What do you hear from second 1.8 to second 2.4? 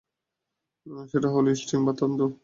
বা তন্তু।